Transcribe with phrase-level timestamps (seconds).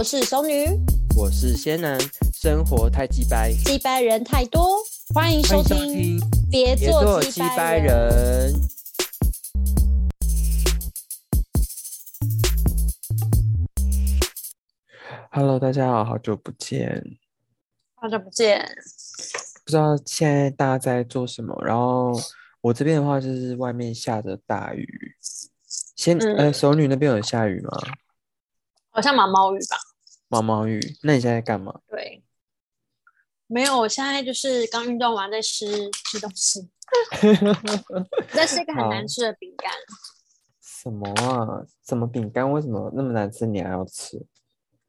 [0.00, 0.64] 我是熟女，
[1.14, 1.98] 我是仙男，
[2.32, 4.78] 生活太鸡掰，鸡掰人太多，
[5.14, 6.18] 欢迎收听，
[6.50, 8.50] 别做鸡掰人。
[15.30, 17.04] Hello，大家好，好久不见，
[17.96, 18.58] 好久不见，
[19.66, 21.54] 不知道现在大家在做什么？
[21.62, 22.18] 然后
[22.62, 25.14] 我这边的话，就是外面下着大雨。
[25.94, 27.70] 先，呃，熟女那边有下雨吗？
[28.92, 29.76] 好像毛毛雨吧，
[30.30, 30.80] 毛毛雨。
[31.02, 31.80] 那你现在干嘛？
[31.90, 32.22] 对，
[33.48, 36.70] 没有，我现在就是刚运动完，在吃吃东西。
[38.32, 39.70] 这是一个很难吃的饼干。
[40.62, 41.62] 什么啊？
[41.86, 42.50] 什么饼干？
[42.50, 43.44] 为什么那么难吃？
[43.44, 44.24] 你还要吃？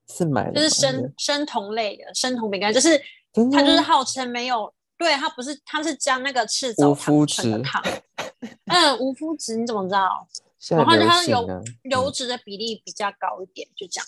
[0.08, 0.54] 是买的？
[0.54, 2.98] 就是生生酮类的生酮饼干，就是
[3.52, 7.82] 它就是号称没有，对，它不是，它是将那个赤藻糖成的糖。
[8.66, 10.28] 嗯，无麸质，你怎么知道？
[10.70, 11.48] 然后它油
[11.84, 14.06] 油脂的比例比较高一点，就这样。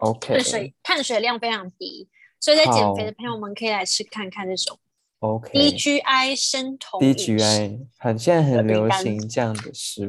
[0.00, 0.34] OK。
[0.34, 2.08] 对水碳水量非常低，
[2.40, 4.78] 所以在减肥的朋友们可以来吃看看这种。
[5.20, 5.50] OK。
[5.52, 7.00] DGI 生酮。
[7.00, 10.08] DGI 很现在很流行这样的食物。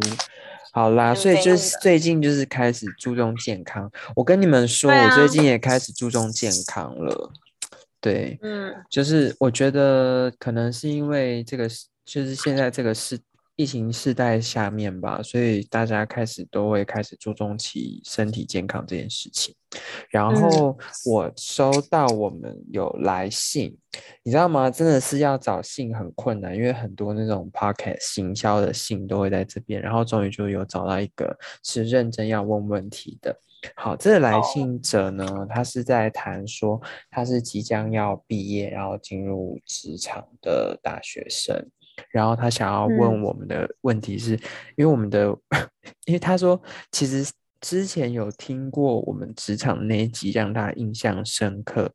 [0.71, 3.91] 好啦，所以就是最近就是开始注重健康。
[4.15, 7.31] 我跟你们说，我最近也开始注重健康了。
[7.99, 11.67] 对，嗯，就是我觉得可能是因为这个，
[12.05, 13.19] 就是现在这个是。
[13.55, 19.53] 疫情世代下面吧，所以大家开始都会开始注重起身体健康这件事情。
[20.09, 23.77] 然后我收到我们有来信，
[24.23, 24.69] 你知道吗？
[24.69, 29.81] 真的是要找信很困难，因为很多那种 pocket 行销的信都会在这边。
[29.81, 33.37] 然后终于就有找到一个是认真要问问题的。
[33.75, 41.69] 好，这个来信者呢，他是在谈说他是即将要毕业，然后进入职场的大学生。
[42.09, 44.31] 然后他想要问我们的问题是，
[44.75, 45.27] 因为我们的，
[46.05, 47.29] 因为他说其实
[47.59, 51.91] 之前有听过我们职场那一集让他印象深刻，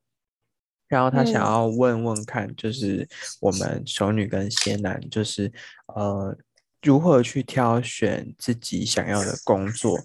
[0.88, 3.08] 然后他想要问问看，就是
[3.40, 5.52] 我们熟女跟仙男，就是
[5.94, 6.36] 呃
[6.82, 9.98] 如何去挑选自己想要的工作。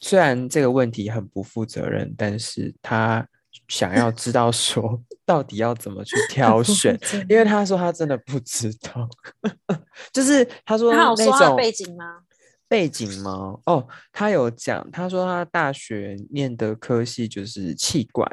[0.00, 3.26] 虽然这个问题很不负责任，但是他。
[3.66, 9.06] 想要知道说到底要怎么去 挑选，因为他说他真的不知道，
[10.10, 12.20] 就是他说他有说他背景吗？
[12.66, 13.54] 背景吗？
[13.66, 18.26] 哦，他有讲，他说他大学念的科系就是气管，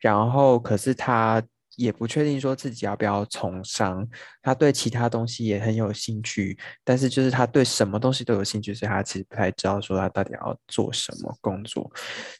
[0.00, 1.40] 然后可是他
[1.76, 4.04] 也不确定说自己要不要从商，
[4.42, 11.88] 他对其他东西也很有兴趣，但是就是他对什么东西都有兴趣，所以他其实不太知道说他到底要做什么工作，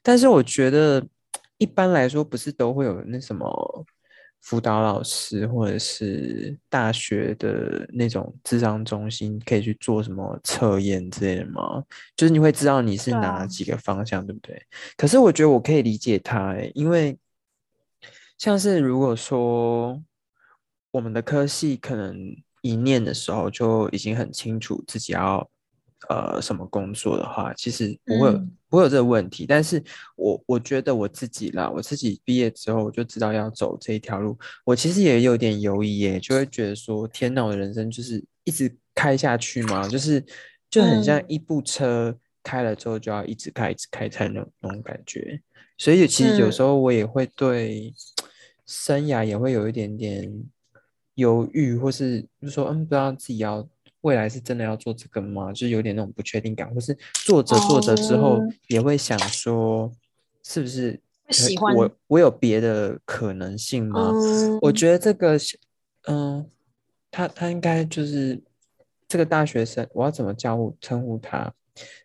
[0.03, 1.07] 但是我觉得。
[1.59, 3.87] 一般来说，不是都会有那什么
[4.41, 11.83] 辅导老师，或者是大学的那种智商中心，可以去做什么测验之类的吗？
[12.17, 14.61] 就是你会知道你是哪几个方向，对不对？
[14.97, 17.17] 可是我觉得我可以理解他，因为
[18.37, 20.03] 像是如果说
[20.91, 25.49] 我们的科系可能一念的时候就已经很清楚自己要。
[26.09, 28.31] 呃，什么工作的话，其实不会
[28.69, 29.47] 不会有这个问题。
[29.47, 29.83] 但是
[30.17, 34.39] 我我觉得我自己啦，我自己毕业之后我就知道要走这一条路。
[34.65, 40.23] 我其实也有点犹疑耶，就会觉得说，天哪，我的人生就是一直开下去嘛，就是
[40.69, 45.41] 就很像一部车开了之后就要一直开一直开才能那种感觉。
[45.79, 47.95] 所以其实有时候我也会对
[48.67, 50.31] 生涯也会有一点点
[51.15, 53.67] 犹豫，或是就说嗯，不知道自己要。
[54.05, 55.51] 未来是真的要做这个吗？
[55.51, 56.95] 就是有点那种不确定感，或是
[57.25, 58.39] 做着做着之后
[58.69, 59.91] 也会想说，
[60.43, 61.01] 是不是
[61.31, 61.91] 喜欢我？
[62.09, 64.13] 我有别的可能性吗？
[64.61, 65.39] 我觉得这个，
[66.07, 66.47] 嗯，
[67.11, 68.39] 他他应该就是
[69.09, 71.51] 这个大学生，我要怎么叫呼称呼他？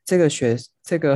[0.05, 1.13] 这个学这个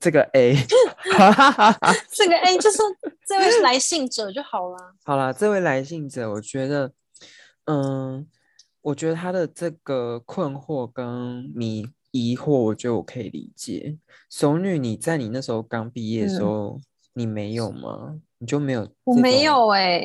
[0.00, 0.56] 这个 A，
[2.10, 2.78] 这个 A 就 是
[3.26, 4.94] 这位来信者就好了。
[5.04, 6.92] 好了，这位来信者，我觉得，
[7.66, 8.26] 嗯。
[8.84, 13.96] 我觉得他的这个困惑跟迷疑惑，我觉得我可以理解。
[14.28, 16.78] 熟女，你在你那时候刚毕业的时候，
[17.14, 18.20] 你没有吗？
[18.36, 18.86] 你就没有？
[19.04, 20.02] 我没有哎。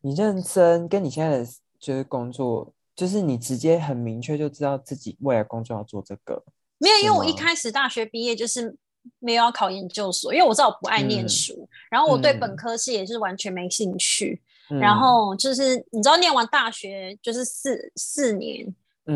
[0.00, 1.46] 你认真，跟你现在的
[1.78, 6.42] 就是工作，就是你直接很明确就知道自己未来工作要做这个。
[6.78, 8.74] 没有，因为我一开始大学毕业就是
[9.18, 14.40] 没有要考研究所，因为我知道我不爱念书，然后我对本科系也是完全没兴趣。
[14.80, 18.66] 然后就是你知道，念完大学就是四四年，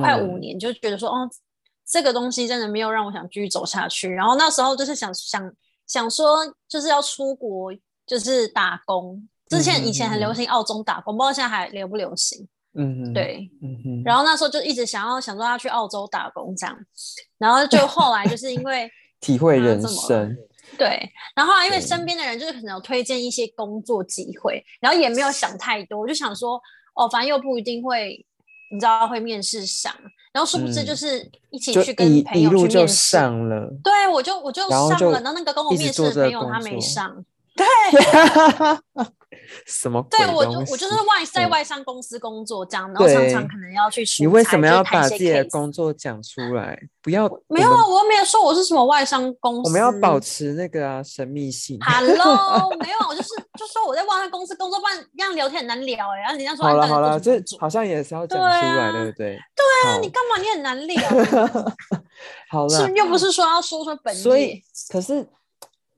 [0.00, 1.28] 快五年，就觉得说，哦，
[1.86, 4.08] 这个东西真的没有让我想继续走下去。
[4.08, 5.52] 然后那时候就是想想
[5.86, 6.38] 想说，
[6.68, 7.72] 就是要出国，
[8.06, 9.28] 就是打工。
[9.48, 12.48] 之前以前很流行澳洲打工，不知道现在还流不流行。
[12.74, 14.02] 嗯，对，嗯哼。
[14.04, 16.76] 然后那时候就一直想要想说要去澳洲打工这样，
[17.38, 20.36] 然后就后来就是因为 体会人生。
[20.76, 26.60] 对，然后啊，因为身边的人就是可能有推荐一些工作机会，然后也没有想太多，我就想说，
[26.94, 28.24] 哦，反正又不一定会，
[28.72, 29.94] 你知道会面试上，
[30.32, 37.14] 然后殊不知嗯就是一起去跟朋友去面试，上了，对我就我就上了，然后那个跟我面试的朋友他没作
[37.64, 38.82] 上，
[39.66, 46.78] 什么鬼对我就我就是外在嗯外商公司工作这样，然后常常可能要去出你为什么要把自己的工作讲出来？
[47.02, 51.78] 不要，没有啊，我又没有说我是什么外商公司，我们要保持那个啊神秘性。
[51.80, 53.28] Hello， 没有，我就是
[53.58, 59.38] 就说我在外商公司工作，不然这样聊天很难聊哎、然后人家说好了好了，这好像也是要讲出来，啊对不对？
[59.54, 60.40] 对啊，你干嘛？
[60.40, 61.08] 你很难聊，
[62.50, 64.60] 好了是，又不是说要说说本所以，
[64.90, 65.26] 可是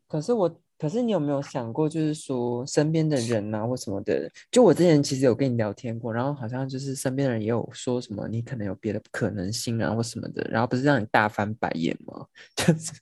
[0.09, 12.27] 可是我可是你有没有想过，就是说身边的人啊或什么的，就我之前其实有跟你聊天过，然后好像就是身边的人也有说什么你可能有别的可能性啊或什么的，然后不是让你大翻白眼吗？
[12.55, 12.93] 就是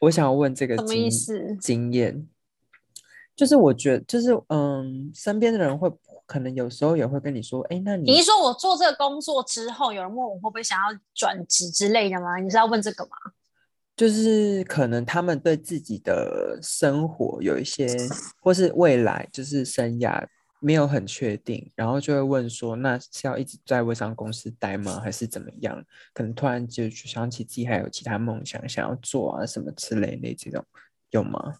[0.00, 1.56] 我想要问这个什么意思？
[1.60, 2.26] 经验，
[3.36, 5.92] 就是我觉得就是嗯，身边的人会
[6.24, 12.38] 可能有时候也会跟你说，哎，那你你是说我做这个工作之后，有人问我会不会想要转职之类的吗？
[12.38, 13.10] 你是要问这个吗？
[14.00, 18.08] 就是可能他们对自己的生活有一些，
[18.40, 20.26] 或是未来就是生涯
[20.58, 25.84] 没有很确定，然后就会问说，那是要一直在微商公司待吗，还是怎么样？
[26.14, 30.64] 可能突然就就想起自己还有其他梦想想要做啊，什么之类的这种，
[31.10, 31.56] 有吗？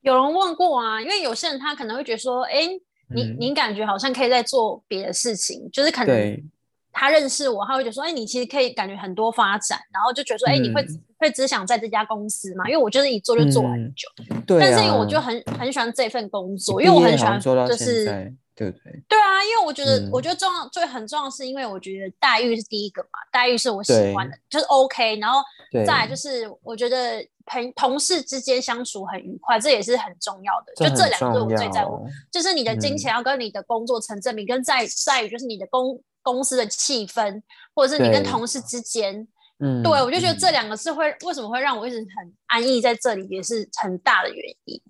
[0.00, 2.66] 有人问过啊，因为有些人他可能会觉得说，哎、
[3.14, 6.44] 你嗯你感觉好像可以在做别的事情，就是可能对，
[6.94, 12.64] 他认识我，他会觉得说，哎、你其实可以感觉很多发展，然后就觉得说，哎、你会嗯会只想在这家公司嘛？
[12.68, 14.08] 因为我就是一做就做很嗯久，
[14.46, 14.60] 对啊。
[14.60, 19.02] 但是因为我就很很喜欢这份工作，因为我很喜欢就是在，对不对？
[19.08, 25.42] 对啊，因为我觉得、嗯我觉得重要最很重要，是因为我觉得待遇是第一个嘛，待遇是我喜欢的，就是 OK，然后，
[25.72, 30.72] 再来就是我觉得朋同事之间相处很愉快，这也是很重要的。
[30.76, 37.40] 就很这两个我最在乎，就是你的金嗯钱要跟你的工作成正比，跟在在于就是你的公公司的气氛，
[37.72, 39.28] 或者是你跟同事之间。
[39.60, 44.82] 嗯，对我就觉得这嗯两个是会为什么会让我一直很安逸在这里，也是很大的原因。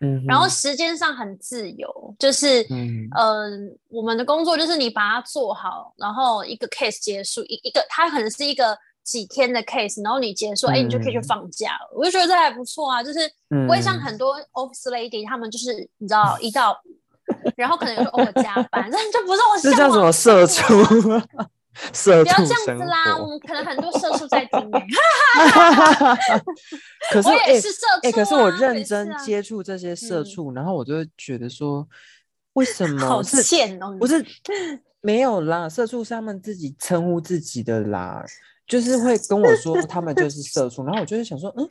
[0.00, 11.22] 嗯，然后时间上很自由，就是嗯嗯、我们的工作就是你把它做好，然后一个 case 结束，一一个它可能是一个几天的 case，然后你结束，哎、你就可以去嗯。
[11.22, 11.90] 放假了。
[11.94, 13.18] 我就觉得这还不错啊，就是
[13.48, 16.96] 不会像嗯很多 office lady 他们就是你知道一到五，
[17.54, 20.72] 然后可能有时候偶尔加班， 这就不是我这叫什么社畜
[21.12, 21.22] 啊？？
[21.92, 24.86] 社畜不要这样子啦，我们可能很多社畜在听、欸，
[27.12, 31.86] 可是我也哎是社畜、啊哎，可是我认真啊接触这些社嗯畜，然后我就会觉得说，
[32.54, 33.94] 为什好么是贱哦！
[34.00, 34.24] 不是
[35.02, 35.68] 没有啦？
[35.68, 38.24] 社畜是他们自己称呼自己的啦，
[38.66, 41.68] 就是会跟我说他们就是社畜，然后我就会想说，嗯，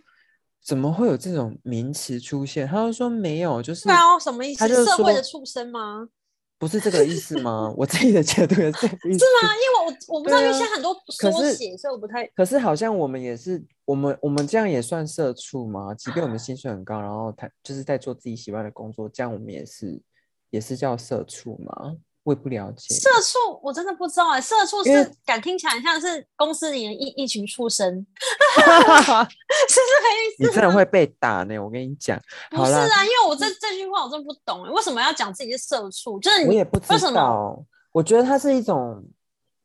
[0.65, 2.67] 怎么会有这种名词出现？
[2.67, 4.59] 他就说没有，就是对啊，什么意思？
[4.59, 6.09] 他就是社会的畜生吗？
[6.57, 7.71] 不是这个意思吗？
[7.77, 9.19] 我自己的解读也是这个 意思。
[9.19, 9.53] 是吗？
[9.53, 12.25] 因为我我不知道，因为现在很多缩写，所以我不太。
[12.27, 15.93] 可是好像我们也是，我们我们这样也算社畜吗？
[15.93, 20.01] 即便我们 薪水很高，然后他就是在做自己喜欢的工作，这样我们也是
[20.49, 21.95] 也是叫社畜吗？
[22.25, 22.95] 我也不了解。
[22.95, 27.87] 社畜我真的不知道哎、社畜是敢听起来像是公司里的一一群畜生，
[28.57, 32.19] 是这个意思你真的会被打呢，我跟你讲。
[32.49, 36.19] 不是啊，因为我这这句话我真不懂、欸，为什么要讲自己是社畜？
[36.19, 37.63] 就是你我也不知为什么道。
[37.91, 39.03] 我觉得它是一种，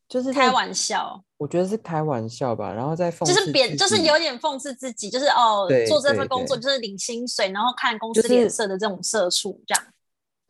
[0.06, 9.82] 就是开，玩笑，我觉得是开玩笑吧，然后再讽刺就是别自己就是有点讽刺自己，就是哦做这份工作就是领薪水，然后看公司脸色的这种社畜这样。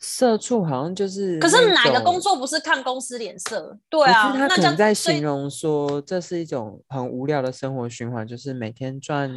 [0.00, 3.78] 社畜好像就是可是哪个工作不是看公司脸色？
[3.90, 9.30] 对啊，他可那这样能在形容说，这是一种很无聊的生活循环，就是每天赚，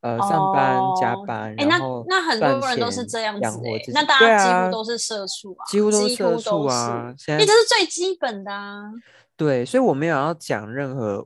[0.00, 3.60] 呃，上班加哦班，哎、那那很多人都是这样子
[3.92, 7.14] 那大家几啊乎都是社畜啊，几乎都是社畜啊。
[7.16, 8.90] 现在因为这是最基本的啊。
[9.36, 11.24] 对，所以我没有要讲任何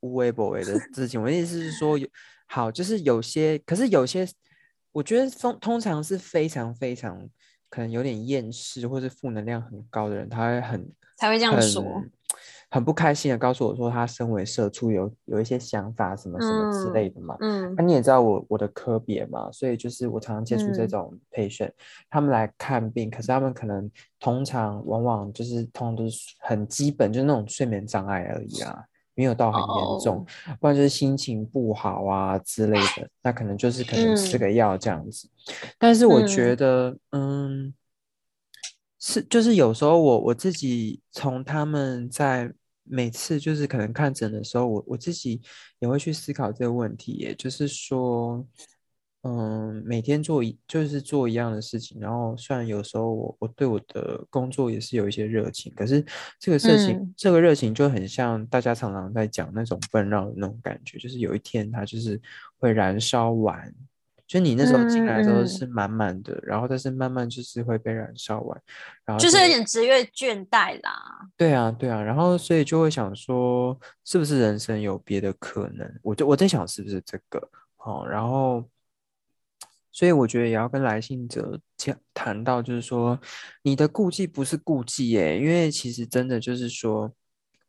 [0.00, 1.20] 无微不微的事情。
[1.20, 2.08] 我的意思是说有，
[2.46, 4.26] 好，就是有些，可是有些，
[4.90, 7.28] 我觉得通通常是非常非常
[7.72, 10.86] 可能有点厌世或是负能量很高的人，他会很
[11.16, 12.10] 才会这样说很
[12.70, 17.34] 很不开心的告诉我说，他身为社畜有有一些想法什么什么之类的嘛。
[17.40, 21.70] 嗯那、你也知道我我的科别嘛，所以就是我常常接触这嗯种 patient，、
[22.10, 30.24] 他们来看病，可是他们可能通常往往就是通常都是很基本，就是那种睡眠障碍而已啊，没有到很严重，
[30.60, 34.40] 不然就是心情不好啊之类的，那可能就是可能吃嗯。
[34.40, 35.28] 个药这样子。
[35.78, 36.56] 但是我觉嗯。
[36.56, 37.74] 得，嗯
[38.98, 42.52] 是就是有时候我我自己从他们在
[42.84, 45.40] 每次就是可能看诊的时候，我我自己
[45.80, 48.46] 也会去思考这个问题，也就是说，
[49.22, 56.04] 嗯，每天做一就是做一样的事情，然后虽然有时候我我对我的工作也是有一些热情，可是
[56.40, 62.20] 这个事情这个热情就很像大家常常在讲那种纷扰的那种感觉，就是有一天它就是
[62.58, 63.72] 会燃烧完。
[64.24, 68.62] 就你那时候进来的时候是满满的，然后但是慢慢就是会被燃烧完，
[69.04, 71.28] 然后就是有点职业倦怠啦。
[71.36, 75.86] 对啊，对啊，然后所以就会想说，是不是人生有别的可能？
[76.02, 77.46] 我就我在想是不是这个
[77.84, 78.64] 哦，然后
[79.92, 83.20] 所以我觉得也要跟来信者讲谈到，就是说
[83.62, 87.14] 你的顾忌不是顾忌耶，因为其实真的就是说。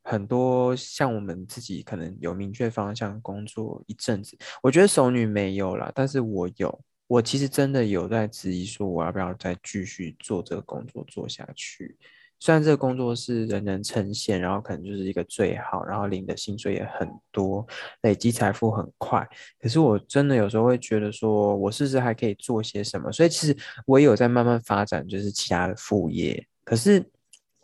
[0.05, 11.97] 很多像我们自己可能有明确方向工作一阵子，我觉得熟女没有了，但是我有，我其实真的有在质疑说我要不要再继续做这个工作做下去。
[12.43, 17.65] 虽然这个工作是人人称羡，然后可能就是一个最好，然后领的薪水也很多，
[18.01, 19.25] 累积财富很快，
[19.61, 23.09] 可是我真的有时候会觉得说，我是不是还可以做些什么？
[23.13, 26.45] 所以其实我也有在慢慢发展，就是其他的副业。
[26.65, 27.01] 可是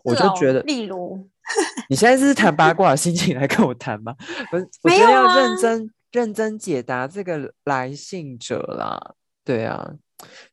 [0.02, 1.28] 我就觉得，例如。
[1.90, 4.16] 你现在是谈八卦的心情来跟我谈吗？
[4.50, 9.16] 不是，我觉得要认真认真解答这个来信者啦。
[9.44, 9.94] 对啊，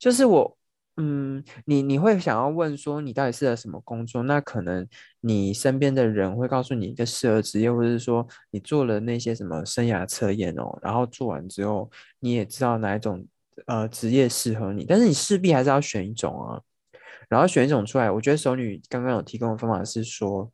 [0.00, 0.56] 就是我，
[0.97, 4.23] 嗯，你你会想要问说你到底适合什么工作？
[4.23, 4.87] 那可能
[5.21, 13.26] 你身边的人会告诉你一个适合职业，或者是说你做了那些什么生涯测验哦，然后做完之后你也知道哪一种
[13.67, 16.61] 呃职业适合你，但是你势必还是要选一种啊，
[17.29, 18.11] 然后选一种出来。
[18.11, 20.50] 我觉得熟女刚刚有提供的方法是说。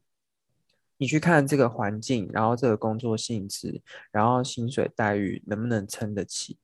[0.98, 3.82] 你去看这个环境，然后这个工作性质，
[4.12, 6.56] 然后薪水待遇能不能撑得起？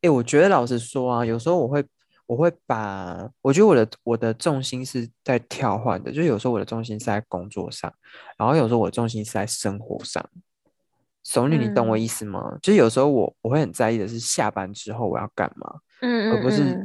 [0.00, 1.84] 哎，我觉得老实说啊，有时候我会
[2.32, 7.92] 我会把，我觉得我的我的重心是在跳换的，就有时候我的重心是在工作上，
[8.38, 10.26] 然后有时候我的重心是在生活上。
[11.24, 12.58] 熟女，你懂我意思吗？
[12.62, 16.82] 就有时候我我会很在意的是下班之后我要干嘛，嗯而不是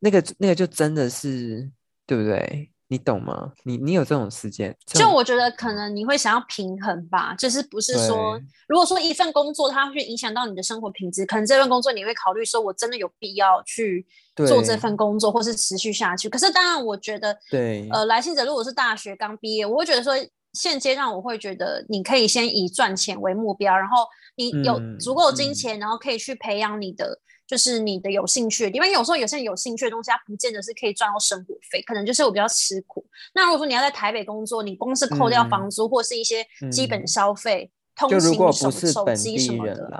[0.00, 1.70] 那个那个就真的是
[2.06, 2.70] 对不对？
[2.90, 3.52] 你懂吗？
[3.62, 4.76] 你你有这种时间？
[4.84, 14.04] 就我觉得可能你会想要平衡吧，就是不是说，如果说一份工作它会影响到你的生活品质，可能这份工作你会考虑说，我真的有必要去
[14.34, 16.28] 做这份工作，或是持续下去。
[16.28, 20.12] 可是当然，我觉得，对，呃，来信者如果是大学刚毕业，我会觉得说，
[20.54, 24.04] 现阶段我会觉得你可以先以赚钱为目标，然后
[24.36, 27.20] 你有足够金钱，然后可以去培养你的。
[27.50, 33.04] 就是你的有兴趣的地方，因为有时候有些人有兴趣的东西，他不见得是可以赚到生活费，可能就是我比较吃苦。
[33.34, 38.20] 那如果说你要在台北工作，你光是扣掉房租或是一些基本消费，通勤
[38.52, 39.90] 手手机什么的，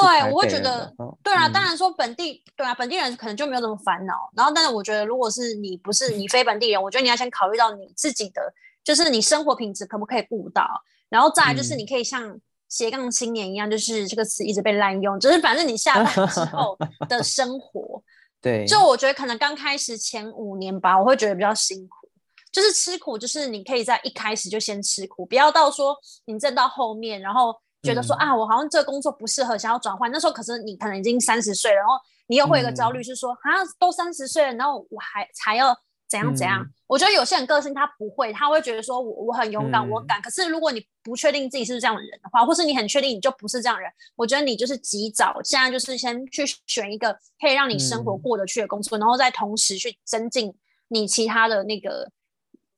[0.00, 4.14] 对，我会觉得，对啊，当然说本地，对啊，本地人可能就没有那么烦恼。
[4.34, 8.40] 然后，但是我觉得，如果是你不是你非本地人，我觉得你要先考虑到你自己的，
[8.82, 10.66] 就是你生活品质可不可以顾到，
[11.10, 12.40] 然后再来就是你可以像。
[12.68, 16.76] 斜杠青年一样，就是这个词一直被滥用，就是反正你下班之 后
[17.08, 18.02] 的生活，
[18.40, 22.08] 对，就我觉得可能刚开始前五年吧，我会觉得比较辛苦，
[22.50, 31.92] 就是吃苦，就是你可以在一开始就先吃苦，不要到说你挣到后面，然后觉得说啊，我好像这个工作不适合，想要转换，那时候可是你可能已经三十岁，然后
[32.26, 35.76] 你又会有个焦虑，是说啊，都三十岁了，然后我还才要。
[36.08, 36.64] 怎样怎样？
[36.86, 40.20] 我觉得有些人个性他不会，他会觉得说我我很勇敢，我敢。
[40.22, 50.54] 可是如果你不确定自己是这样的人的话，或是你很确定你就不是这样人，我觉得你就是及早现在就是先去选一个可以让你生活过得去的工作，然后再同时去增进
[50.88, 52.08] 你其他的那个，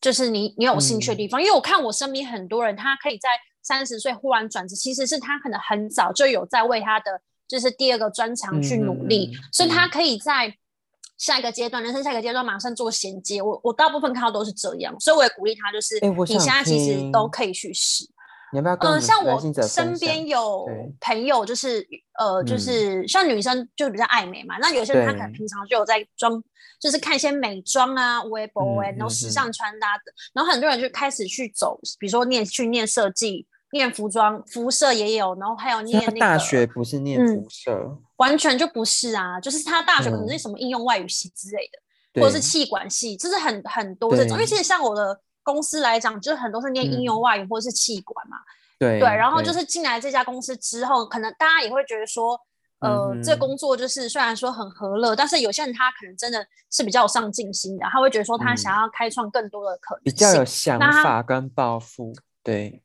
[0.01, 1.41] 就是你你有兴趣的地方。
[1.41, 3.29] 因为我看我身边很多人，他可以在
[3.61, 10.57] 三十岁忽然转职，其实是他可能很早就有在为他的就是第二个专长去努力，所以他可以在。
[11.19, 13.41] 下一个阶段，人生下一个阶段，马上做衔接。
[13.41, 18.05] 我我大部分看到都是这样，所以我也鼓励他，就是你现在其实都可以去试。
[18.53, 18.77] 你要不要？
[18.77, 20.67] 嗯，像我身边有
[21.01, 21.87] 朋友，就是
[22.19, 24.57] 呃，就是像女生就比较爱美嘛。
[24.61, 26.43] 那有些人他可能平常就有在装，
[26.81, 30.05] 就是看一些美妆啊、微博哎，然后时尚穿搭的。
[30.33, 33.47] 然后很多人就开始去走，比如说念去念设计。
[33.73, 44.33] 念服装、肤色也有，然后还有念那个大学不是念肤色，完全就不是啊，就是他大学可能是什么应用外语系之类的，或者是气管系，就是很很多这种。
[44.33, 48.39] 因为其实像我的公司来讲，就是很多是念应用外语或者是气管嘛，
[48.79, 49.09] 对对。
[49.09, 52.41] 然后就是进来这家公司之后，可能大家也会觉得说，
[52.81, 62.83] 呃，这工作就是虽然说很和乐，但是有些人他可能真的是比较有上进心的，他会觉得说他想要开创更多的可能，比较有想法跟抱负，对。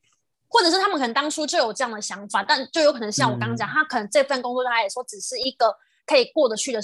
[0.52, 5.74] 或者是他们可能当初就有这样的想法，但就有可能像我刚刚讲，他可能这份工作他也说只是一个
[6.06, 6.80] 可以过得去的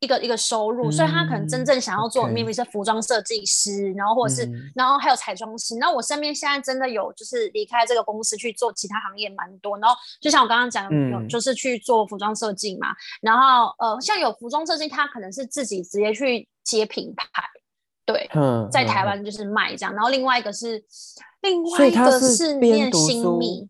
[0.00, 5.76] 一个一个收入，所以他可能真正想要做明明是服装设计师，然后或者是然后还有彩妆师。
[5.76, 9.78] 然后我身边现在真的有就是离开这个公司去做其他行业蛮多。
[9.78, 12.88] 然后就像我刚刚讲，有就是去做服装设计嘛。
[13.20, 17.42] 然后呃，像有服装设计，他可能是自己直接去接品牌，
[18.06, 18.26] 对，
[18.72, 19.94] 在台湾就是卖这样。
[19.94, 20.82] 然后另外一个是
[21.42, 23.68] 另外一个是念新秘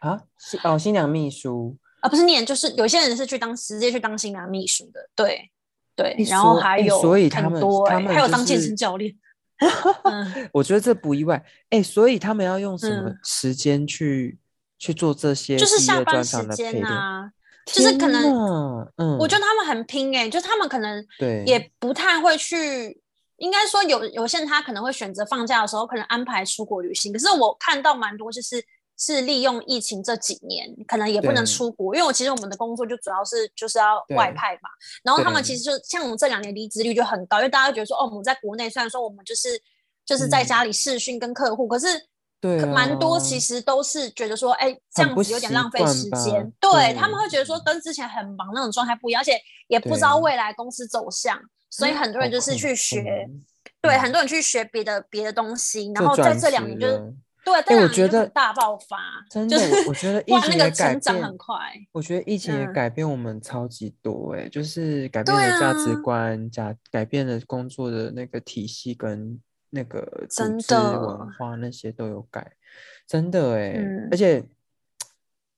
[0.00, 0.22] 啊，
[0.64, 1.76] 哦，新娘秘书。
[2.00, 5.50] 啊，不是念，就是有些人是去当直接去当新娘秘书的，对
[5.96, 7.60] 对，然后还有所以他们
[8.06, 9.12] 还有当健身教练。
[10.52, 14.38] 我觉得这不意外，哎，所以他们要用什么时间去
[14.78, 15.56] 去做这些？
[15.56, 17.28] 就是下班时间啊，
[17.66, 18.22] 就是可能，
[18.98, 23.00] 嗯，我觉得他们很拼哎，就他们可能对也不太会去，
[23.38, 28.64] 应该说有有些人他可能会选择放假的时候可能安排出国旅行，可是我看到蛮多就是。
[29.00, 34.68] 是利用疫情这几年，可能也不能出国，因为我其实我们的工作就主要是就是要外派嘛。
[35.04, 39.50] 然后他们其实就像我们这两年离职率就很高，因为大家觉得说，哦，我们在国内虽然说我们就是
[40.04, 41.86] 就是在家里视讯跟客户，可是
[42.40, 46.52] 对蛮多其实都是觉得说，哎，这样子有点浪费时间。
[46.58, 51.40] 对他们会觉得说，跟之前很忙那种状态不一样，而且也不知道未来公司走向，
[51.70, 53.28] 所以很多人就是去学，
[53.80, 57.14] 对，很多人去学别的别的东西，然后在这两年就是。
[57.64, 58.98] 对，我觉得大爆发，
[59.30, 59.56] 真的，
[59.86, 61.56] 我觉得 疫情也改变很快。
[61.92, 72.52] 我觉得疫情也改变我们超级多，哎，就是改变了价值观，加改变了工作的那个体系跟那个组织文化那些都有改，
[73.06, 74.44] 真的哎，而且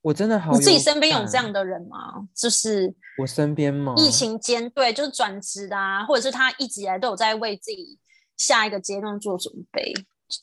[0.01, 2.27] 我真的好，你自己身边有这样的人吗？
[2.35, 3.93] 就是我身边吗？
[3.97, 7.99] 疫情间，对，就是转职的啊，或者是他一直以来都有在为自己
[8.37, 9.93] 下一个阶段做准备，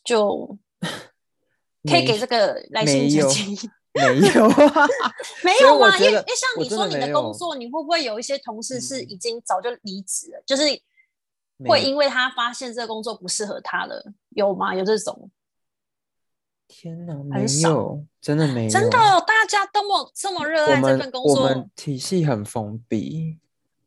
[0.05, 0.59] 就。
[1.89, 3.57] 可以给这个来信一些建议？
[3.95, 4.87] 没有啊，
[5.43, 5.97] 没有啊？
[5.97, 10.43] 因为因为像你说你的工作，你会不会有一些同事是已经早就离职了？
[10.45, 10.65] 就是
[11.67, 14.75] 会因为他发现这个工作不适合他了，有吗？
[14.75, 15.31] 有这种？
[16.69, 21.43] 天哪，没有，真的没有，真的，大家都么这么热爱这份工作？
[21.43, 23.39] 我们体系很封闭，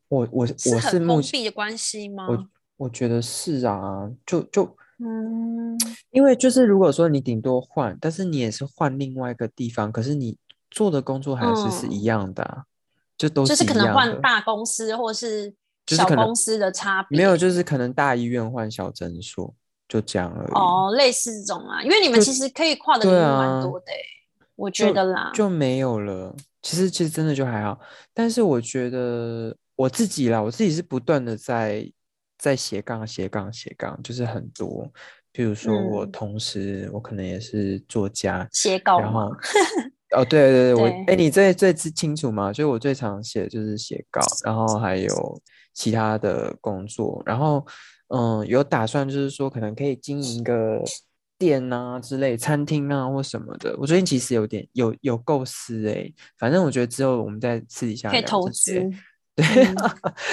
[0.10, 2.28] 我我我是封闭的关系吗？
[2.28, 4.76] 我我觉得是啊，就就。
[5.04, 5.76] 嗯，
[6.12, 10.38] 因为就是如果说你顶多换，但是你也是换另外一个地方，可是你
[10.70, 12.66] 做的工作还是是一样的，
[13.18, 15.56] 就都是就是可能换大公司或是
[15.88, 19.52] 小公司的差别，没有，就是可能大医院换小诊所，
[19.92, 20.52] 就这样而已。
[20.54, 23.86] 哦，类似这种啊，因为你们其实可以跨的领域蛮多的，
[24.56, 26.34] 我觉得啦，就没有了。
[26.62, 27.78] 其实其实真的就还好，
[28.14, 31.92] 但是我觉得我自己啦，我自己是不断的在。
[32.42, 34.92] 在斜杠斜杠斜杠，就是很多，
[35.32, 39.32] 比如说我同时我可能也是作家，写稿然后
[40.18, 42.52] 哦，对对对，我哎，你最最清楚吗？
[42.52, 45.42] 所以我最常写就是写稿，然后还有
[45.76, 47.64] 其他的工作，然后
[48.14, 50.82] 嗯，有打算就是说可能可以经营个
[51.38, 53.76] 店啊之类，餐厅啊或什么的。
[53.80, 58.90] 我最近其实有点有有构思哎，反正我觉得之后我们在私底下可以投资。
[59.38, 59.46] 对，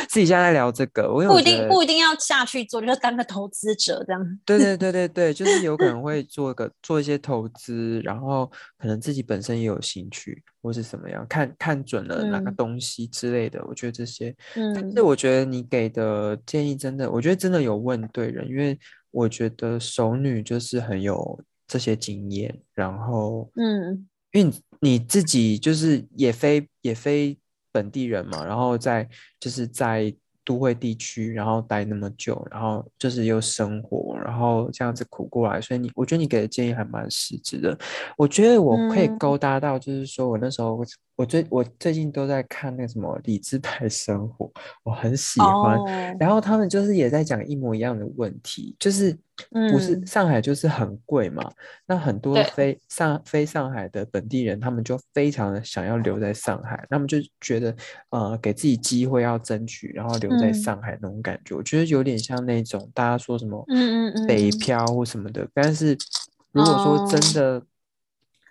[0.09, 4.41] 自己现在聊这个，我不一定不一定要下去做，就是当个投资者这样。
[4.45, 13.65] 对对 对对对，就是有可能会做个做一些投资，然后可能自己本身也有兴趣，或是什么样，看看准了哪个东西之类的。
[13.69, 18.77] 我觉得这些，嗯，但是我觉得你给的建议真的，我觉得真的有问对人，因为
[19.13, 27.39] 我觉得熟女就是很有这些经验，然后，嗯，因为你自己就是也非也非。
[27.79, 30.13] 本地人嘛，然后在就是在
[30.45, 37.79] 都会地区，然后待那么久，然后就是又生活，然后这样子苦过来，所以你我觉得你给的建议还蛮实质的。
[38.17, 40.83] 我觉得我可以勾搭到，就是说我那时候
[41.19, 44.51] 我最我最近都在看那个什么理智派生活，
[44.85, 45.79] 我很喜欢。
[46.19, 49.19] 然后他们就是也在讲一模一样的问题，就是。
[49.71, 51.49] 不是上海就是很贵嘛？
[51.87, 57.73] 那很多非上非上海的本地人，他们就非常的想要留在上海，他们就觉得
[58.11, 65.47] 呃给自己机会要争取，然后留在上海那种感觉，我觉得有点像那种大家说什么嗯嗯嗯北漂或什么的。
[65.55, 65.97] 但是
[66.51, 67.63] 如果说真的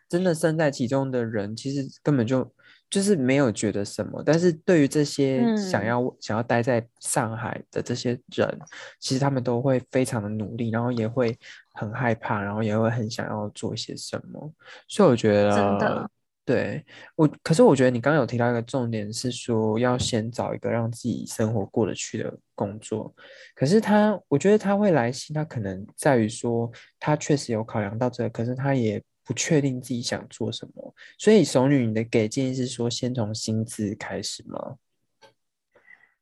[0.08, 2.50] 真的身在其中的人，其实根本就。
[2.90, 8.60] 就是没有觉得什么，但是对于这些想要想要待在上海的这些人，
[9.00, 11.38] 其实他们都会非常的努力，然后也会
[11.74, 14.54] 很害怕，然后也会很想要做一些什么。
[14.88, 16.10] 所以我觉得真的，
[16.46, 23.14] 对我，可是我觉得你刚刚有提到一个重点是说，要先找一个让自己生活过得去的工作。
[23.54, 29.04] 可是他，我觉得他会来信，他可能在于说，他确实有考量到这个，可是他也。
[29.28, 34.78] 不确定自己想做什么，所以熟女，你的给建议是说先从薪资开始吗？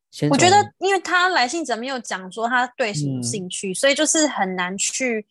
[0.10, 5.24] 先我觉得，因为他来信者没有讲说他对什么嗯兴趣，所以就是很难去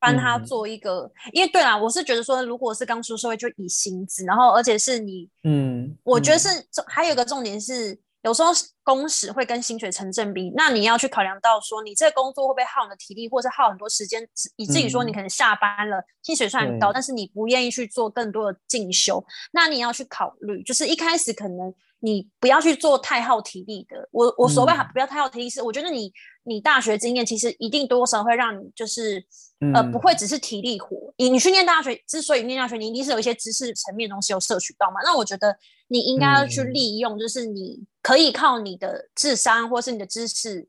[0.00, 1.12] 帮他嗯做一个。
[1.32, 8.50] 因为对啦，我是觉得说，如果是刚出社会就以薪资，然后而且是你，嗯，我觉得嗯是重还有一个重点是，有时候
[8.82, 24.08] 工时会跟薪水成正比，那你要去考量到说，你这个工作会不会耗你的体力，或是耗很多时间，以至于说你嗯可能下班了，薪水虽然高，但是你不愿意去做更多的进修，那你要去考虑，就是一开始可能你不要去做太耗体力的。
[24.10, 26.12] 我我所谓嗯不要太耗体力是，我觉得你
[26.44, 29.24] 你大学经验其实一定多少会让你就是。
[29.72, 31.14] 呃，不嗯会只是体力活。
[31.16, 35.00] 你你去念大学，之所以念大学，你一定是有一些知识层面的东西有摄取到嘛。
[35.04, 35.56] 那我觉得
[35.86, 40.66] 你应该要去嗯利用，就是你可以靠你的智商或是你的知识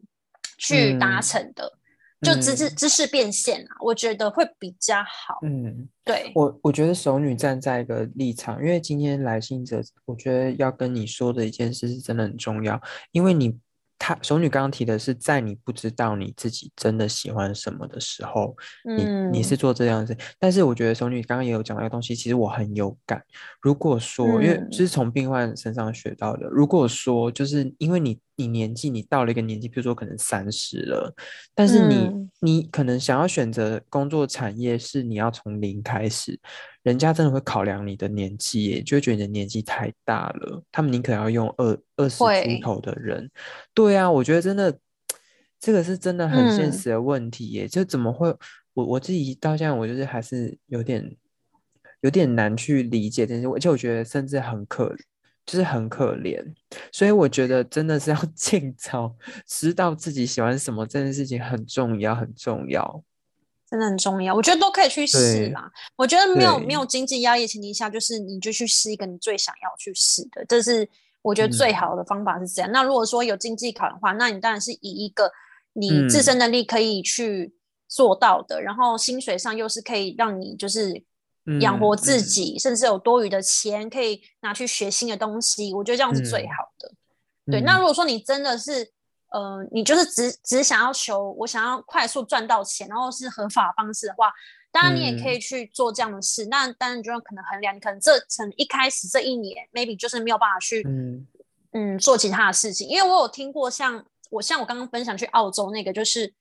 [0.57, 1.77] 去达嗯成的，
[2.21, 5.39] 就知知嗯知识变现啊，我觉得会比较好。
[5.41, 12.79] 嗯，对，我我觉得熟女站在一个立场，因为今天来信者，我觉得要跟你说的一件事是真的很重要，
[13.11, 13.57] 因为你
[14.05, 18.53] 他熟女刚刚提的是在你不知道你自己真的喜欢什么的时候，
[18.97, 23.23] 你你是嗯做这样子，但是我觉得熟女刚刚也有讲到一个东西，其实我很有感。
[23.61, 31.13] 如果说，因为嗯这是从病患身上学到的，如果说就是因为你你年纪你到了一个年纪，比如说可能三十了，
[31.53, 36.37] 但是你、嗯你可能想要选择工作产业是你要从零开始，
[36.81, 43.31] 人家真的会考量你的年纪耶，就会觉得你的年纪太大了，他们宁可要用二二十会出头的人。
[43.73, 44.77] 对啊，我觉得真的，
[45.57, 47.65] 这个是真的很现嗯实的问题耶。
[47.65, 48.27] 就怎么会，
[48.73, 51.15] 我我自己到现在，我就是还是有点
[52.01, 54.93] 有点难去理解这件事，而且我觉得甚至很可，
[55.45, 56.43] 就是很可怜。
[56.91, 59.15] 所以我觉得真的是要 尽早
[59.47, 63.03] 知道自己喜欢什么，这件事情很重要，很重要。
[63.69, 65.71] 真的很重要，我觉得都可以去试对啦。
[65.95, 70.87] 我觉得没有没有经济压力的前提下，就是你就去试一个你最想要去试的，这是
[71.23, 72.71] 我觉得最嗯好的方法是这样。
[72.71, 75.31] 那如果说有经济考量的话，那你当然是以一个
[75.73, 77.51] 你自嗯身能力可以去
[77.87, 81.03] 做到的，然后薪水上又是可以让你就是
[81.61, 86.49] 养活自己，甚至有多余的钱可以拿去学新的东西，我觉得这样是最嗯。
[86.57, 86.91] 好的。
[87.51, 87.79] 对，那嗯。
[87.79, 88.91] 如果说你真的是，
[89.31, 94.31] 呃，你就是只只想要求我想要快速赚到钱，然后是合法方式的话，
[94.71, 96.45] 当然你也可以去做这样的事。
[96.45, 101.27] 那当然你就要可能衡量，你可能这从一开始这一年，maybe 就是没有办法去嗯。
[101.75, 106.31] 嗯做其他的事情，因为我有听过像我像我刚刚分享去澳洲那个，就是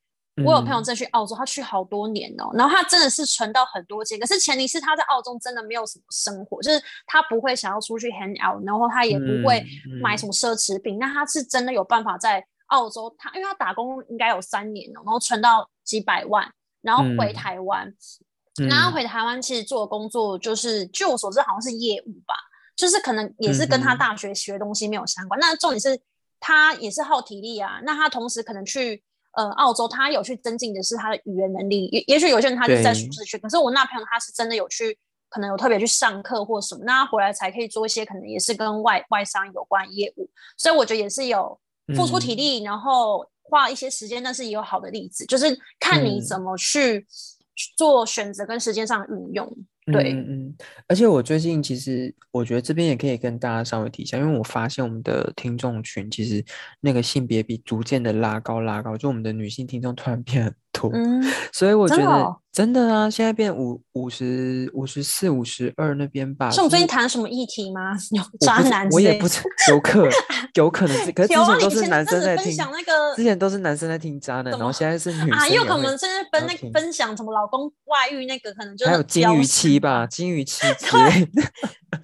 [0.45, 9.63] 我有朋友嗯真的去澳洲，他去好多年哦，然后他真的是存到很多钱，可是前提是他在澳洲真的没有什么生活，就是他不会想要出去 hang out，然后他也不会
[10.01, 17.35] 买什么奢侈品，那他是真的有办法在澳洲，他因为他打工应该有三年哦，然后存到几百万，然后回嗯。
[17.35, 17.87] 台湾，
[18.61, 22.35] 嗯然后回台湾其实做的工作就是，据我所知好像是业务吧，
[22.75, 25.39] 就是可能也是跟他大学学的东西没有相关。
[25.39, 26.01] 那重点是
[26.41, 31.87] 他也是耗体力啊，那他同时可能去呃澳洲，他有去增进的是他的语言能力。
[31.87, 40.29] 也也许有些人他就是在舒适区，可是我那朋友他是真的有去，可能有特别去上课或什么，那他回来才可以做一些可能也是跟外外商有关业务。
[40.57, 41.59] 所以我觉得也是有
[41.97, 47.07] 付出体嗯力，然后花一些时间，但是也有好的例子，就是看你嗯怎么去
[47.77, 49.57] 做选择跟时间上的运用。
[49.87, 50.55] 对，嗯嗯，
[50.87, 56.45] 而且我最近其实我觉得这边也可以跟大家稍微提一下，因为我发现我们的听众群其实
[56.81, 67.93] 那个性别比逐渐的拉高拉高，就我们的女性听众突然变很多，嗯，所以我觉得真的啊，现在变五五十五十四五十二那边吧，是我们最近就是谈什么议题吗？
[68.13, 70.07] 有渣男我也不知有可
[70.55, 81.43] 有可能是，可是之前都是男生在听那个之前都是男生在听渣男，然后现在是女啊，生也会因为可能现在分那分享什么老公外遇那个，可能就是还有金鱼期吧，，金鱼期 之类的。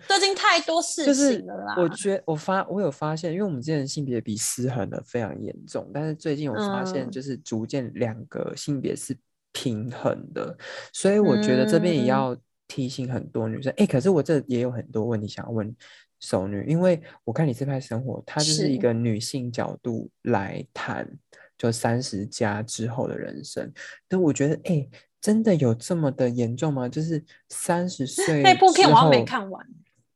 [0.06, 1.74] 最近太多事就是情了啦。
[1.78, 9.16] 我觉我发我有发现，因为我们之前性别比失衡的非常严重，但是最近我发现嗯就是逐渐两个性别是
[9.52, 10.56] 平衡的，
[10.92, 15.74] 所以我觉得这边也嗯要提醒很多女生，哎、可是我这也有很多问题想要问
[16.20, 21.08] 熟女，因为我看你这拍生活，它就是一个女性角度来谈，
[21.56, 23.72] 就三十加之后的人生，
[24.08, 24.88] 但我觉得哎。
[25.20, 26.88] 真的有这么的严重吗？
[26.88, 29.66] 就是三十 岁那部片我好像没看完，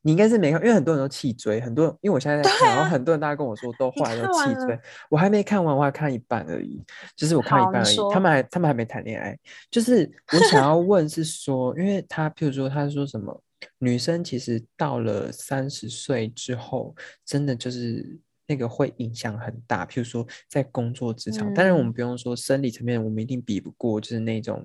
[0.03, 6.79] 你应该是没看，因为很多人都弃追，很多人因为我现在在看，然后啊很多人大家跟我说都你后来都弃追，我还没看完，我还看一半而已，
[7.15, 8.19] 就是我看一半而已，他说。
[8.19, 9.35] 们还他们还没谈恋爱，
[9.71, 13.41] 就是我想要 问是说，因为他譬如说他说什么，
[13.79, 18.19] 女生其实到了三十岁之后，真的就是。
[18.53, 21.93] 那个会影响很大，譬如说在工作职场，当然我们嗯。
[21.93, 24.63] 不用说生理层面，我们一定比不过，就是那种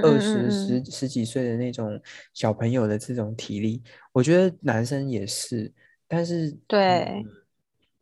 [0.00, 2.00] 二十嗯十十几岁的那种
[2.32, 5.72] 小朋友的这种体力，我觉得男生也是，
[6.06, 6.78] 但是对。
[6.86, 7.24] 嗯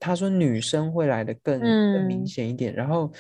[0.05, 2.27] 他说女生会来的更更明嗯。
[2.27, 3.13] 显一点，然后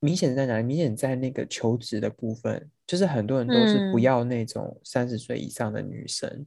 [0.00, 0.64] 明显在哪里？
[0.64, 4.02] 明显在那个求职的部分，就是很多人都是不嗯。
[4.02, 6.44] 要那种三十岁以上的女生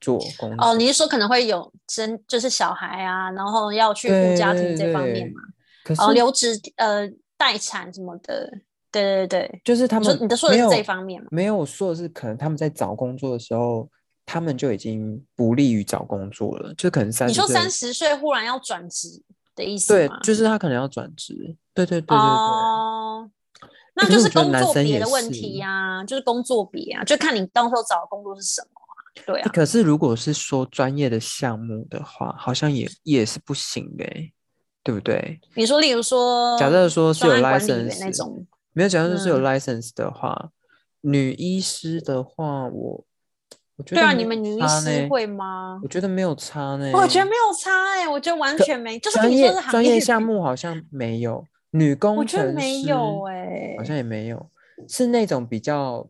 [0.00, 5.42] 做工哦，你是说可能会有生就是小孩啊，然后要去顾家庭这方面对嘛？
[5.84, 8.50] 可是哦，留职呃待产什么的，
[8.90, 11.28] 对对对，就是他们你的说的是这一方面吗？
[11.30, 13.88] 没有，我说的是可能他们在找工作的时候，
[14.26, 19.22] 他们就已经不利于找工作了，就可能三十你说三十岁忽然要转职
[19.54, 21.34] 的意思对吗？，就是他可能要转职，
[21.74, 22.18] 对对对对对。
[22.18, 23.30] 哦，
[23.94, 28.87] 那就是工作别的问题呀、就是工作别啊，就看你到时候找的工作是什么啊。
[29.26, 34.32] 对可是如果是说专业的项目的话，好像也也是不行的欸，
[34.82, 35.40] 对不对？
[35.54, 40.50] 你说例如说，假设说是有 license 那种，没有，假设是有嗯 license 的话，
[41.00, 43.04] 女医师的话，我
[43.76, 45.80] 我觉对啊，你们女医师会吗？
[45.82, 46.90] 我觉得没有差呢。
[46.92, 54.50] 我觉得没有差哎、我觉得完全没，就是专业专业项目好像没有，女工我觉得程没有师哎、好像也没有，
[54.88, 56.08] 是那种比较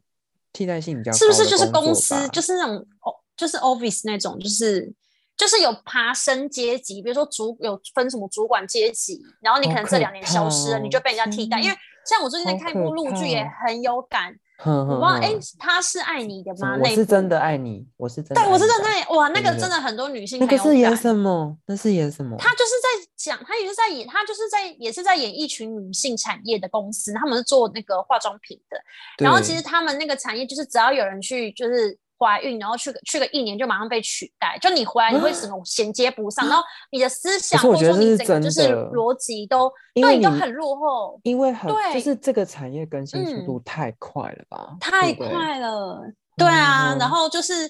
[0.52, 4.92] 替代性比较是不是就是公司就是那种哦，就是 office 那种，就是
[5.36, 11.58] 就是有爬升阶级，比如说主有分什么主管阶级，然后你可可能这两年消失了，怕你就被人家替代。
[11.58, 14.34] 哦因为像我最近在看一部陆剧，也很有感。
[14.60, 16.72] 哼哼我不知道，哎哼，他是爱你的吗？
[16.72, 20.46] 我那是真的爱你，我是真的对，爱你吧我是真的爱哇，那个真的很多女性那。
[20.46, 21.56] 个是演什么？
[21.66, 22.36] 那是演什么？
[22.38, 28.76] 他就是在讲，他也是在演，他就是在也是在演一群女性产业的公司，他们是做那个化妆品的。
[29.18, 41.52] 然后其实对他们那个产业就是只要有人去就是怀孕，然后去个去个一年就马上被取代，就你回来你会什么衔接不上，然后你的思想或者说你整个就是的逻辑都对你都很落后，因为。
[41.52, 43.46] 很就是这个产业更新速嗯。
[43.46, 44.76] 度太快了吧？
[44.80, 46.00] 太快了。
[46.36, 46.98] 对啊，嗯。
[46.98, 47.68] 然后就是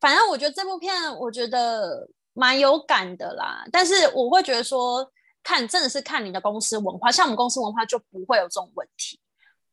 [0.00, 5.04] 反正我觉得这部片我觉得蛮有感的啦，但是我会觉得说
[5.42, 9.18] 看真的是看你的公司文化，像我们公司文化就不会有这种问题。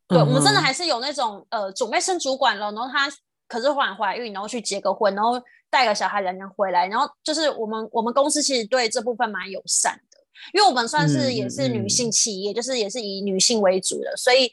[0.08, 3.08] 对，我们真的还是有那种呃，准备升主管了，然后她
[3.52, 5.38] 可是忽然怀孕，然后去结个婚，然后
[5.68, 10.16] 带个小孩两年回来，然后就是我们我们公司其实对这部分蛮友善的，
[10.54, 14.50] 因为我们算是嗯也是女嗯性企业，就是也是以女性为主的，所以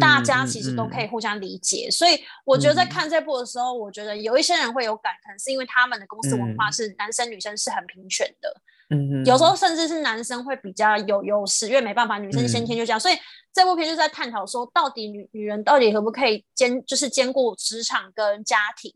[0.00, 1.90] 大家其实都可以嗯互相理解。
[1.90, 8.48] 所以我觉得在嗯看这部的时候，我觉得有一些人会有感，可能是因为他们的公司文化嗯是男生女生是很平权的，
[8.90, 13.14] 嗯哼，有时候甚至是男生会比较有优势，因为没办法，女生先天就这样，所以
[13.52, 18.94] 这部片就在探讨说，到底女女人到底可不可以兼就是兼顾职场跟家庭？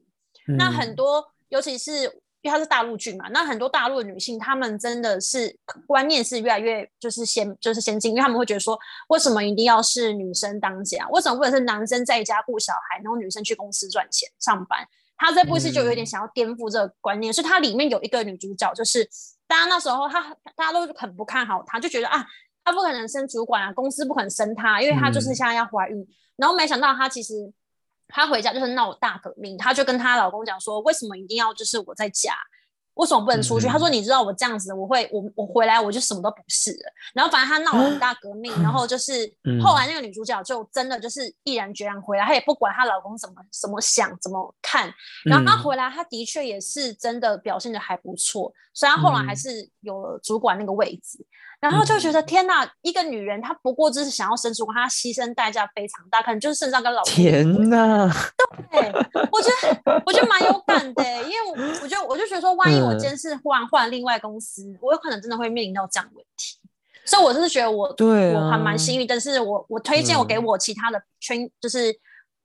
[0.58, 2.04] 那很嗯多，尤其是
[2.40, 5.54] 因为它是大陆剧嘛，那很多大陆的女性，她们真的是
[5.86, 8.78] 观念是越来越就是先就是先进，因为她们会觉得说，
[9.08, 11.06] 为什么一定要是女生当家？
[11.10, 14.84] 为什么不能是男生在家顾小孩，然后女生去公司赚钱上班？
[15.24, 19.08] 他这部戏就有点嗯想要颠覆这个观念，所以它里面有一个女主角，就是
[19.46, 22.26] 大家那时候她大家都很不看好她，就觉得啊，
[22.64, 26.04] 她不可能升主管啊，公司不可能升她，因为她就是嗯现在要怀孕。
[26.36, 27.34] 然后没想到她其实
[28.08, 32.34] 她回家就是闹大革命，她就跟她老公讲说，为什么一定要就是我在家？
[32.94, 33.66] 为什么不能出去？
[33.66, 44.92] 嗯她说：“你知道我这样子，我会我我回来我就什么都不是了。”然后反正他闹了很大革命，然后就是嗯后来那个女主角就真的就是毅然决然回来，她也不管她老公怎么怎么想怎么看，
[45.24, 51.24] 然后她嗯回来，她的确也是真的表现的还不错，所以她后来还嗯是有了主管那个位置。
[51.62, 58.12] 然后就觉得天哪，一个女人她不过就是想要升主管，她牺牲代价非常大，可能就是身上跟老公天哪，
[58.68, 58.92] 对，
[59.30, 62.98] 我觉得我觉得蛮有感的欸，因为我我就我就觉得说，万一我嗯。
[62.98, 66.58] 今天是忽然换另外公司，我有可能真的会面临到这样的问题。
[67.04, 70.44] 所以我就是觉得我对我还蛮啊幸运，但是我我推荐我给嗯。
[70.44, 71.94] 我其他的圈就是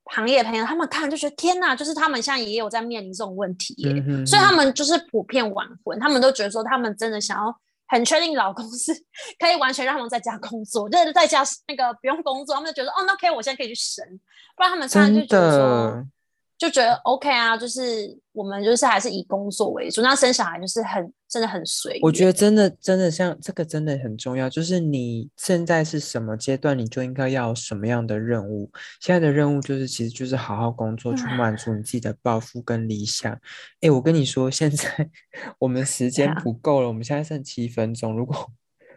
[0.05, 4.57] 行业朋友，他们看就觉得天哪，就是他们现在也有在面临这种问题耶，嗯所以他哼。
[4.57, 7.59] 们就是普遍晚婚，他们都觉得说他们真的想要。
[7.87, 8.93] 很确定老公是
[9.39, 14.05] 可以完全让他们在家工作，就是在家那个不用工作，他们就觉得哦，那可以，我现在可以去生，
[14.55, 16.05] 不然他们现在就觉得说，
[16.57, 21.99] 就觉得 OK 啊，就是我们就是还是以工作为主，那生小孩就是很真的很随意。
[22.01, 28.71] 我觉得真的真的像这个真的很重要，就是你现在是什么阶段，你就应该要什么样的任务。
[28.99, 33.31] 现在的任务就是其实就是好好工作，去满足你自己的抱负跟理想。
[33.81, 35.09] 哎，我跟你说，现在
[35.59, 38.49] 我们时间不够了，我们现在剩七分钟，如果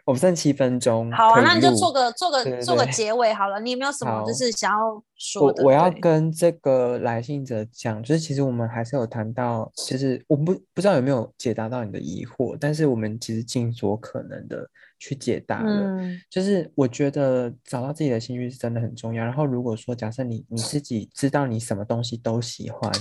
[0.05, 3.61] 我们剩七分钟，好啊，那你就做个做个做个结尾好了。
[3.61, 5.63] 你有没有什么就是想要说的。
[5.63, 14.69] 我我要跟这个来信者讲，就是其实我们还是有谈到，就是我不不知道有没有解答到你的疑惑，但是我们其实尽所可能的
[15.01, 15.99] 去解答了。
[16.31, 19.25] 就是我觉得找到自己的兴趣是真的很重要。
[19.25, 22.93] 然后如果说假设你你自己知道你什么东西都喜欢，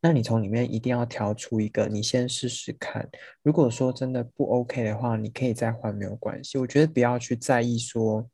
[0.00, 3.06] 那你从里面一定要挑出一个，你先试试看。
[3.42, 6.56] 如果说真的不 OK 的话，你可以再换，没有关系。
[6.56, 8.26] 我觉得不要去在意说。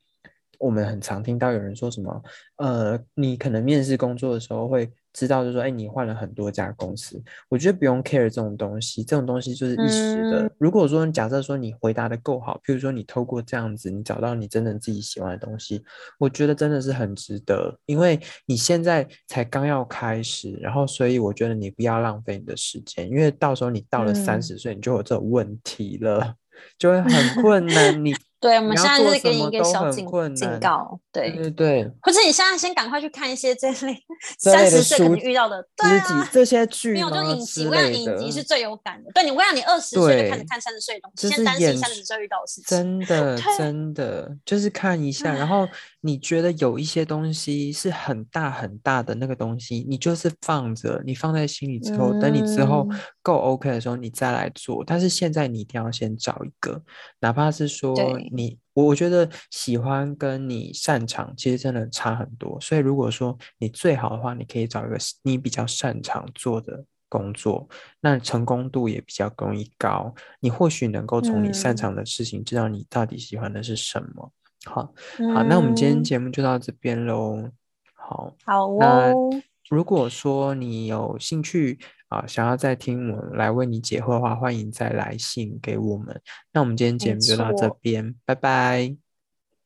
[0.61, 2.23] 我们很常听到有人说什么，
[2.57, 7.23] 呃，你可能面试工作的时候会知道，就是说，哎，你换了很多家公司。
[7.49, 10.51] 我觉得不用 care 这种东西，这种东西就是一时的。
[10.59, 15.83] 如果说假设说你回答的够好，譬如说你透过这样子，你找到你真正自己喜欢的东西，
[16.19, 26.35] 我觉得真的是很值得，因为你现在才刚要开始，然后所以我觉得你不要浪费你的时间，因为到时候你到了三十岁，你就有这种问题了。
[26.79, 33.97] 就会很困难，你对，我们现在就是给你一个小警警告，对对对，或者你现在先赶快去看一些这类
[34.39, 39.11] 三十岁可能遇到的，对啊，这些剧没有就影集，我讲影集是最有感的。
[39.15, 45.67] 对你，我讲你二十岁就开始看三十岁的东西，先担心三十岁遇到的事情，真的真的就是看一下，然后
[46.03, 52.87] 你觉得有一些东西是很大很大的那个东西，你就是放着，你放在心里之后，等你之后
[53.23, 54.85] 够 OK 的时候，你再来做。
[54.87, 56.79] 但是现在你一定要先找一个，
[57.21, 57.95] 哪怕是说。
[58.37, 67.69] 你我我觉得喜欢跟你擅长其实真的差很多，所以如果说你最好的话，你可以找一个你比较擅长做的工作，
[68.01, 70.13] 那成功度也比较容易高。
[70.41, 74.33] 你或许能够从你擅长的事情知道你到底喜欢的是什么。
[74.65, 74.93] 好，
[75.33, 77.51] 好，那我们今天节目就到这边喽。
[77.95, 79.31] 好，好哦。
[79.71, 81.79] 如果说你有兴趣
[82.15, 86.21] 啊，想要再听我来为你解惑的话，欢迎再来信给我们。
[86.53, 88.97] 那我们今天节目就到这边，拜拜，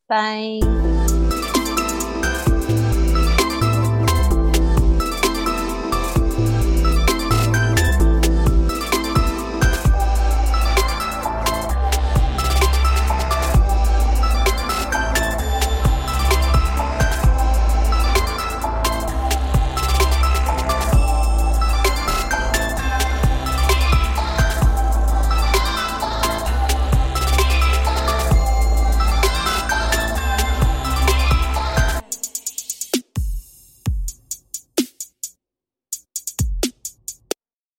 [0.07, 1.28] 拜。